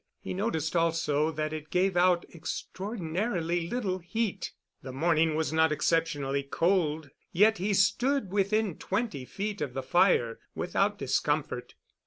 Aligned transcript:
He 0.19 0.33
noticed 0.33 0.75
also 0.75 1.29
that 1.29 1.53
it 1.53 1.69
gave 1.69 1.95
out 1.95 2.25
extraordinarily 2.33 3.67
little 3.69 3.99
heat. 3.99 4.51
The 4.81 4.91
morning 4.91 5.35
was 5.35 5.53
not 5.53 5.71
exceptionally 5.71 6.41
cold, 6.41 7.11
yet 7.31 7.59
he 7.59 7.75
stood 7.75 8.31
within 8.31 8.79
twenty 8.79 9.25
feet 9.25 9.61
of 9.61 9.75
the 9.75 9.83
fire 9.83 10.39
without 10.55 10.97
discomfort. 10.97 11.75